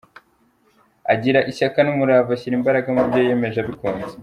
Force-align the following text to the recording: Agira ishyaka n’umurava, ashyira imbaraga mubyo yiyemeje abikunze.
Agira 1.13 1.39
ishyaka 1.51 1.79
n’umurava, 1.83 2.31
ashyira 2.35 2.55
imbaraga 2.59 2.87
mubyo 2.95 3.19
yiyemeje 3.21 3.57
abikunze. 3.59 4.11